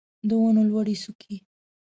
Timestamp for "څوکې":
1.03-1.35